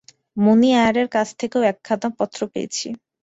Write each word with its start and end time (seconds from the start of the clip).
মণি 0.37 0.69
আয়ারের 0.75 1.07
কাছ 1.15 1.27
থেকেও 1.39 1.61
একখানা 1.71 2.07
পত্র 2.19 2.39
পেয়েছি। 2.53 2.87